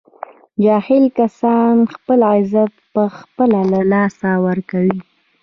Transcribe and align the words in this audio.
جاهل 0.63 1.03
کسان 1.17 1.75
خپل 1.95 2.19
عزت 2.35 2.71
په 2.93 3.03
خپله 3.17 3.59
له 3.71 3.81
لاسه 3.91 4.29
ور 4.45 4.59
کوي 4.71 4.99